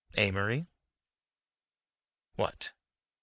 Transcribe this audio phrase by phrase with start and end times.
[0.17, 0.65] "Amory."
[2.37, 2.71] "What?"